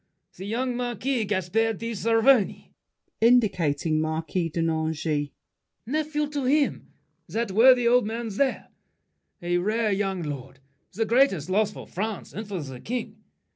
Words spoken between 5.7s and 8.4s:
Nephew to him, That worthy old man